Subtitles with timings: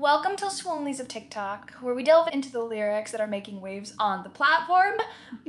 [0.00, 3.92] Welcome to Swoonlies of TikTok, where we delve into the lyrics that are making waves
[3.98, 4.94] on the platform.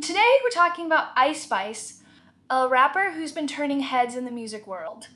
[0.01, 2.03] Today we're talking about Ice Spice,
[2.49, 5.07] a rapper who's been turning heads in the music world.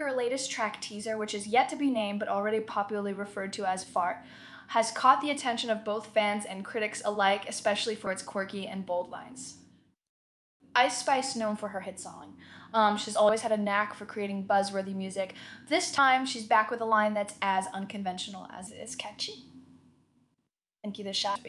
[0.00, 3.64] Her latest track teaser, which is yet to be named but already popularly referred to
[3.64, 4.24] as Fart,
[4.66, 8.86] has caught the attention of both fans and critics alike, especially for its quirky and
[8.86, 9.58] bold lines.
[10.74, 12.36] Ice Spice known for her hit song.
[12.72, 15.34] Um, she's always had a knack for creating buzzworthy music.
[15.68, 19.44] This time, she's back with a line that's as unconventional as it is catchy.
[20.84, 21.40] And the shot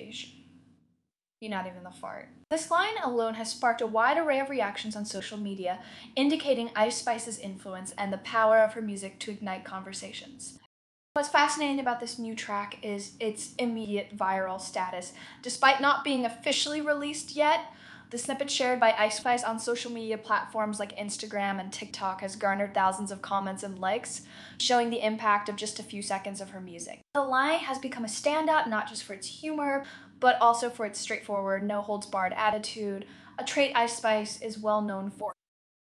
[1.39, 2.29] You're not even the fart.
[2.49, 5.79] This line alone has sparked a wide array of reactions on social media,
[6.15, 10.59] indicating Ice Spice's influence and the power of her music to ignite conversations.
[11.13, 15.13] What's fascinating about this new track is its immediate viral status.
[15.41, 17.65] Despite not being officially released yet,
[18.11, 22.35] the snippet shared by Ice Spice on social media platforms like Instagram and TikTok has
[22.35, 24.23] garnered thousands of comments and likes,
[24.59, 26.99] showing the impact of just a few seconds of her music.
[27.13, 29.85] The line has become a standout not just for its humor,
[30.19, 33.05] but also for its straightforward, no holds barred attitude,
[33.39, 35.31] a trait Ice Spice is well known for.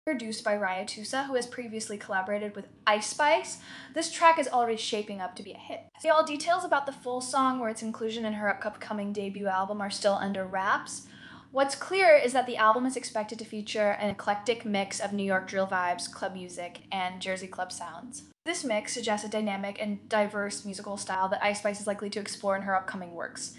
[0.05, 3.59] Produced by RiotUSA, who has previously collaborated with Ice Spice,
[3.93, 5.81] this track is already shaping up to be a hit.
[6.11, 9.91] All details about the full song or its inclusion in her upcoming debut album are
[9.91, 11.07] still under wraps,
[11.51, 15.23] What's clear is that the album is expected to feature an eclectic mix of New
[15.23, 18.25] York drill vibes, club music, and Jersey club sounds.
[18.45, 22.19] This mix suggests a dynamic and diverse musical style that Ice Spice is likely to
[22.19, 23.57] explore in her upcoming works.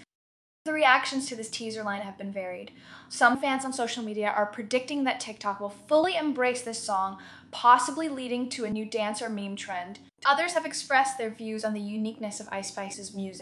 [0.63, 2.71] The reactions to this teaser line have been varied.
[3.09, 7.17] Some fans on social media are predicting that TikTok will fully embrace this song,
[7.51, 9.99] possibly leading to a new dance or meme trend.
[10.25, 13.41] Others have expressed their views on the uniqueness of Ice Spice's music.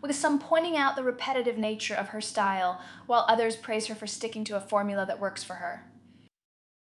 [0.00, 4.06] with some pointing out the repetitive nature of her style, while others praise her for
[4.06, 5.90] sticking to a formula that works for her.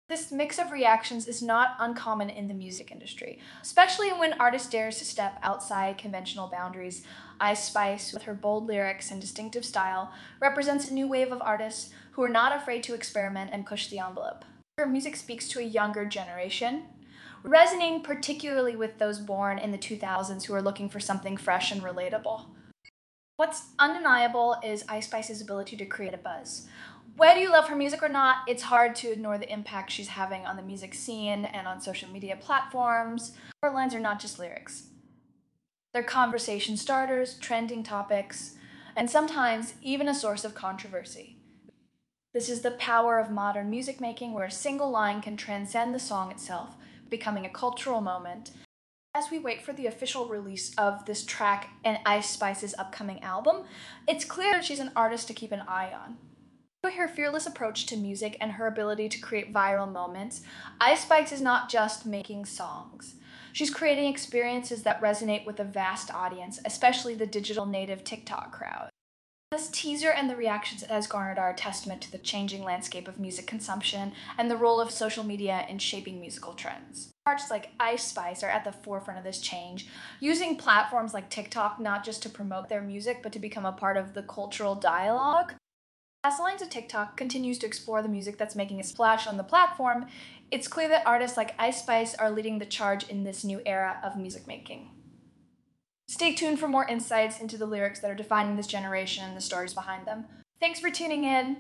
[0.07, 4.99] This mix of reactions is not uncommon in the music industry, especially when artists dares
[4.99, 7.07] to step outside conventional boundaries.
[7.41, 11.91] Ice Spice, with her bold lyrics and distinctive style, represents a new wave of artists
[12.13, 14.45] who are not afraid to experiment and push the envelope.
[14.77, 16.83] Her music speaks to a younger generation,
[17.43, 21.83] resonating particularly with those born in the 2000s who are looking for something fresh and
[21.83, 22.47] relatable.
[23.37, 26.69] What's undeniable is Ice Spice's ability to create a buzz.
[27.17, 30.47] Whether you love her music or not, it's hard to ignore the impact she's having
[30.47, 33.33] on the music scene and on social media platforms.
[33.61, 34.85] Her lines are not just lyrics.
[35.93, 38.55] They're conversation starters, trending topics,
[38.95, 41.37] and sometimes even a source of controversy.
[42.33, 45.99] This is the power of modern music making where a single line can transcend the
[45.99, 46.77] song itself,
[47.11, 48.53] becoming a cultural moment
[49.15, 53.63] as we wait for the official release of this track and Ice Spice's upcoming album,
[54.09, 56.17] it's clear that she's an artist to keep an eye on.
[56.83, 60.43] With her fearless approach to music and her ability to create viral moments,
[60.81, 63.15] Ice Spice is not just making songs.
[63.53, 68.91] She's creating experiences that resonate with a vast audience, especially the digital native TikTok crowd.
[69.55, 73.07] This teaser and the reactions it has garnered are a testament to the changing landscape
[73.07, 77.13] of music consumption and the role of social media in shaping musical trends.
[77.25, 79.87] Artists like Ice Spice are at the forefront of this change,
[80.19, 83.97] using platforms like TikTok not just to promote their music, but to become a part
[83.97, 85.55] of the cultural dialogue.
[86.25, 89.37] As the Lines of TikTok continues to explore the music that's making a splash on
[89.37, 90.07] the platform,
[90.51, 94.01] it's clear that artists like Ice Spice are leading the charge in this new era
[94.03, 94.91] of music making.
[96.07, 99.41] Stay tuned for more insights into the lyrics that are defining this generation and the
[99.41, 100.27] stories behind them.
[100.61, 101.57] Thanks for tuning in.